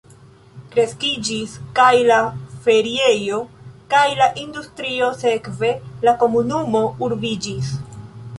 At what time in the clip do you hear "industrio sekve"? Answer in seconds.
4.45-5.71